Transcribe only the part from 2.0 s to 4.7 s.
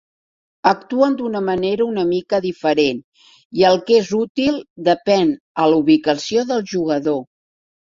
mica diferent i el que és útil